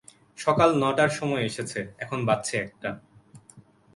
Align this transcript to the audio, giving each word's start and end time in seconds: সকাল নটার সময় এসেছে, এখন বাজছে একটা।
সকাল 0.37 0.69
নটার 0.83 1.11
সময় 1.19 1.43
এসেছে, 1.45 1.79
এখন 1.99 2.19
বাজছে 2.25 2.55
একটা। 2.57 2.89